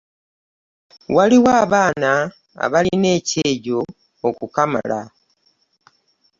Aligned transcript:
Waliwo 1.15 1.49
abaana 1.63 2.11
abalina 2.63 3.09
ekyejo 3.17 3.79
okukamala. 4.27 5.01